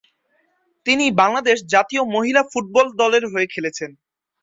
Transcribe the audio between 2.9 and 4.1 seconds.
দলের হয়ে খেলেছেন।